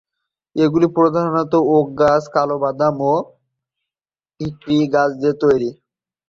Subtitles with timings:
[0.55, 3.15] এগুলি প্রধানত ওক গাছ, কালো বাদাম ও
[4.39, 5.73] হিকরি গাছ দিয়ে গঠিত।